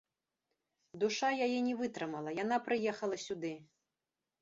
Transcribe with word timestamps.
Душа 1.03 1.29
яе 1.47 1.59
не 1.67 1.75
вытрымала, 1.83 2.35
яна 2.43 2.63
прыехала 2.71 3.25
сюды. 3.29 3.57